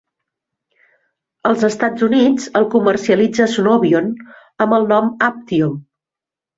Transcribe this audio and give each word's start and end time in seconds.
Als 1.49 1.65
Estats 1.67 2.07
Units 2.09 2.49
el 2.61 2.67
comercialitza 2.79 3.49
Sunovion 3.55 4.11
amb 4.69 4.79
el 4.83 4.93
nom 4.97 5.17
Aptiom. 5.33 5.83